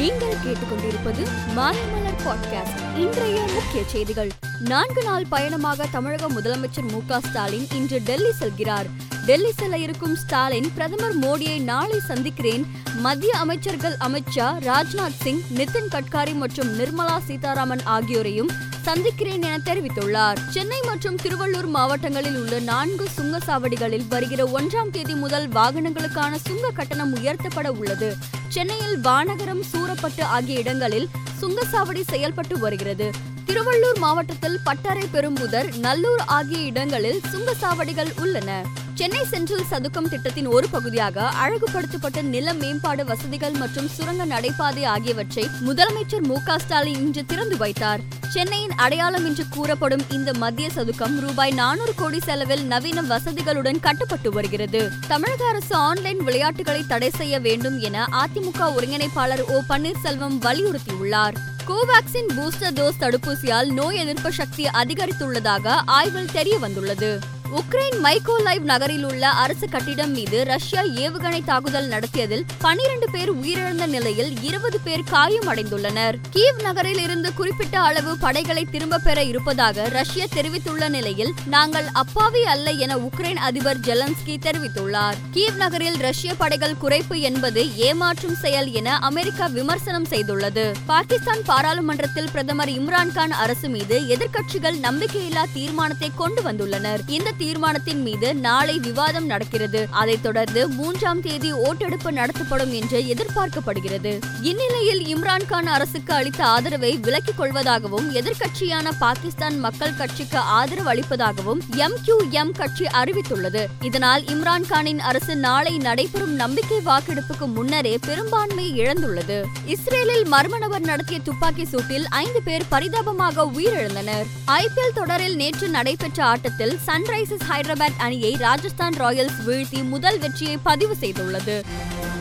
நீங்கள் 0.00 0.34
கேட்டுக்கொண்டிருப்பது 0.34 1.28
மாலைமலர் 1.56 2.22
பாட்காஸ்ட் 2.24 2.98
இன்றைய 2.98 3.46
முக்கிய 3.54 3.82
செய்திகள். 3.86 4.30
நான்கு 4.60 5.02
நாள் 5.02 5.26
பயணமாக 5.28 5.86
தமிழக 5.86 6.28
முதலமைச்சர் 6.28 6.88
மு 6.90 7.20
ஸ்டாலின் 7.20 7.66
இன்று 7.72 8.00
டெல்லி 8.04 8.28
செல்கிறார். 8.40 8.86
டெல்லி 9.26 9.52
செல்ல 9.52 9.78
இருக்கும் 9.78 10.16
ஸ்டாலின் 10.16 10.70
பிரதமர் 10.74 11.18
மோடியை 11.18 11.60
நாளை 11.60 12.00
சந்திக்கிறேன். 12.00 12.66
மத்திய 12.94 13.36
அமைச்சர்கள் 13.36 13.94
அமித்ஷா 14.00 14.58
ராஜ்நாத் 14.60 15.20
சிங் 15.22 15.42
நிதின் 15.56 15.88
கட்காரி 15.90 16.34
மற்றும் 16.34 16.78
நிர்மலா 16.78 17.18
சீதாராமன் 17.24 17.80
ஆகியோரையும் 17.86 18.48
சந்திக்கிறேன் 18.84 19.42
என 19.42 19.58
தெரிவித்துள்ளார். 19.64 20.38
சென்னை 20.50 20.80
மற்றும் 20.84 21.16
திருவள்ளூர் 21.16 21.66
மாவட்டங்களில் 21.66 22.36
உள்ள 22.36 22.58
நான்கு 22.58 23.08
சுங்கசாவடிகளில் 23.18 24.08
வருகிற 24.08 24.44
ஒன்றாம் 24.44 24.90
தேதி 24.90 25.14
முதல் 25.14 25.48
வாகனங்களுக்கான 25.48 26.34
சுங்க 26.46 26.70
கட்டணம் 26.70 27.16
உயர்த்தப்பட 27.16 27.68
உள்ளது. 27.68 28.16
சென்னையில் 28.48 29.00
வானகரம் 29.00 29.62
சூரப்பட்டு 29.62 30.24
ஆகிய 30.24 30.58
இடங்களில் 30.58 31.08
சுங்கசாவடி 31.40 32.02
செயல்பட்டு 32.06 32.58
வருகிறது. 32.58 33.10
திருவள்ளூர் 33.46 33.98
மாவட்டத்தில் 33.98 34.58
பட்டறை 34.64 35.06
பெரும்புதர் 35.12 35.78
நல்லூர் 35.78 36.24
ஆகிய 36.26 36.58
இடங்களில் 36.58 37.20
சுங்கசாவடிகள் 37.32 38.20
உள்ளன. 38.20 38.62
சென்னை 39.00 39.24
சென்ட்ரல் 39.24 39.68
சதுக்கம் 39.70 40.08
திட்டத்தின் 40.08 40.46
ஒரு 40.46 40.68
பகுதியாக 40.68 41.30
அழகுபடுத்தப்பட்ட 41.42 42.22
நில 42.22 42.52
மேம்பாடு 42.54 43.04
வசதிகள் 43.04 43.52
மற்றும் 43.52 43.88
சுரங்க 43.88 44.24
நடைபாதை 44.24 44.84
ஆகியவற்றை 44.84 45.48
முதலமைச்சர் 45.66 46.20
மு 46.20 46.36
ஸ்டாலின் 46.58 46.98
இன்று 46.98 47.26
திறந்து 47.26 47.56
வைத்தார். 47.56 48.00
சென்னையின் 48.28 48.74
அடையாளம் 48.76 49.24
என்று 49.24 49.48
கூறப்படும் 49.48 50.04
இந்த 50.10 50.32
மத்திய 50.32 50.68
சதுக்கம் 50.76 51.18
ரூபாய் 51.20 51.50
நானூறு 51.50 51.94
கோடி 51.96 52.20
செலவில் 52.20 52.64
நவீன 52.64 53.02
வசதிகளுடன் 53.02 53.80
கட்டப்பட்டு 53.80 54.32
வருகிறது. 54.32 54.90
தமிழக 55.08 55.46
அரசு 55.46 55.74
ஆன்லைன் 55.74 56.22
விளையாட்டுகளை 56.24 56.84
தடை 56.86 57.10
செய்ய 57.10 57.40
வேண்டும் 57.40 57.78
என 57.78 58.04
அதிமுக 58.04 58.70
ஒருங்கிணைப்பாளர் 58.76 59.44
ஓ 59.48 59.60
பன்னீர்செல்வம் 59.68 60.38
வலியுறுத்தியுள்ளார். 60.46 61.34
கோவாக்சின் 61.66 62.32
பூஸ்டர் 62.36 62.72
டோஸ் 62.72 63.00
தடுப்பூசியால் 63.00 63.72
நோய் 63.72 63.96
எதிர்ப்பு 63.96 64.32
சக்தி 64.32 64.66
அதிகரித்துள்ளதாக 64.66 65.82
ஆய்வில் 65.86 66.32
தெரிய 66.32 66.58
வந்துள்ளது 66.58 67.18
உக்ரைன் 67.58 67.96
மைக்கோலைவ் 68.02 68.60
நகரில் 68.60 69.04
உள்ள 69.04 69.28
அரசு 69.28 69.68
கட்டிடம் 69.68 70.10
மீது 70.10 70.44
ரஷ்யா 70.44 70.82
ஏவுகணை 70.82 71.44
தாக்குதல் 71.44 71.88
நடத்தியதில் 71.88 72.44
பனிரண்டு 72.58 73.10
பேர் 73.10 73.32
உயிரிழந்த 73.32 73.86
நிலையில் 73.86 74.42
இருபது 74.42 74.80
பேர் 74.80 75.02
காயமடைந்துள்ளனர். 75.10 76.16
கீவ் 76.32 76.60
நகரில் 76.62 76.98
இருந்து 76.98 77.34
குறிப்பிட்ட 77.34 77.80
அளவு 77.80 78.18
படைகளை 78.18 78.64
திரும்ப 78.64 78.98
பெற 78.98 79.22
இருப்பதாக 79.22 79.88
ரஷ்யா 79.88 80.24
தெரிவித்துள்ள 80.30 80.88
நிலையில் 80.88 81.32
நாங்கள் 81.46 81.88
அப்பாவி 81.92 82.44
அல்ல 82.44 82.70
என 82.70 82.96
உக்ரைன் 82.96 83.40
அதிபர் 83.48 83.80
ஜெலன்ஸ்கி 83.80 84.36
தெரிவித்துள்ளார். 84.46 85.14
கீவ் 85.32 85.56
நகரில் 85.56 85.96
ரஷ்ய 85.96 86.34
படைகள் 86.34 86.76
குறைப்பு 86.82 87.18
என்பது 87.20 87.64
ஏமாற்றும் 87.64 88.38
செயல் 88.40 88.72
என 88.72 88.98
அமெரிக்கா 88.98 89.46
விமர்சனம் 89.46 90.06
செய்துள்ளது. 90.10 90.74
பாகிஸ்தான் 90.86 91.42
பாராளுமன்றத்தில் 91.44 92.30
பிரதமர் 92.30 92.68
இம்ரான்கான் 92.68 93.30
அரசு 93.30 93.68
மீது 93.68 94.00
எதிர்க்கட்சிகள் 94.00 94.80
நம்பிக்கையில்லா 94.82 95.44
தீர்மானத்தை 95.52 96.10
கொண்டு 96.16 96.42
வந்துள்ளனர். 96.42 96.98
இந்த 97.06 97.38
தீர்மானத்தின் 97.40 98.02
மீது 98.02 98.34
நாளை 98.34 98.78
விவாதம் 98.78 99.26
நடக்கிறது. 99.26 99.86
அதைத் 99.90 100.22
தொடர்ந்து 100.22 100.68
மூன்றாம் 100.68 101.20
தேதி 101.20 101.52
ஓட்டெடுப்பு 101.52 102.12
நடத்தப்படும் 102.12 102.72
என்று 102.72 102.98
எதிர்பார்க்கப்படுகிறது. 103.00 104.12
இந்நிலையில் 104.42 105.02
இம்ரான்கான் 105.16 105.68
அரசுக்கு 105.76 106.14
அளித்த 106.14 106.44
ஆதரவை 106.44 106.98
விலக்கிக் 107.02 107.38
கொள்வதாகவும் 107.38 108.08
எதிர்க்கட்சியான 108.12 108.90
பாகிஸ்தான் 108.98 109.58
மக்கள் 109.58 109.96
கட்சிக்கு 109.96 110.38
ஆதரவு 110.38 110.92
அளிப்பதாகவும் 110.94 111.60
எம் 111.76 111.96
கியூ 112.04 112.16
எம் 112.30 112.52
கட்சி 112.52 112.84
அறிவித்துள்ளது. 112.84 113.66
இதனால் 113.80 114.22
இம்ரான்கானின் 114.22 114.98
அரசு 114.98 115.36
நாளை 115.36 115.78
நடைபெறும் 115.78 116.34
நம்பிக்கை 116.34 116.78
வாக்கெடுப்புக்கு 116.84 117.46
முன்னரே 117.46 117.98
பெரும்பான்மையை 118.06 118.86
இழந்துள்ளது. 118.86 119.44
இஸ்ரேலில் 119.66 120.24
மர்ம 120.32 120.58
நபர் 120.58 120.80
நடத்திய 120.80 121.20
துப்பாக்கி 121.24 121.62
சூட்டில் 121.62 122.04
ஐந்து 122.08 122.42
பேர் 122.42 122.68
பரிதாபமாக 122.68 123.44
உயிரிழந்தனர். 123.44 124.26
ஐபிஎல் 124.46 124.94
தொடரில் 124.94 125.36
நேற்று 125.36 125.68
நடைபெற்ற 125.68 126.24
ஆட்டத்தில் 126.24 126.78
சன்ரைஸ் 126.86 127.29
சன்ரைசர்ஸ் 127.30 127.50
ஹைதராபாத் 127.50 127.98
அணியை 127.98 128.36
ராஜஸ்தான் 128.36 128.94
ராயல்ஸ் 128.94 129.38
வீழ்த்தி 129.46 129.84
முதல் 129.84 130.18
வெற்றியை 130.18 130.56
பதிவு 130.62 130.96
செய்துள்ளது. 131.00 131.62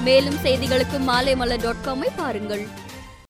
மேலும் 0.00 0.36
செய்திகளுக்கு 0.44 0.98
மாலை 0.98 1.36
மலர் 1.36 1.60
டாட் 1.60 1.82
காமை 1.84 2.08
பாருங்கள். 2.16 2.68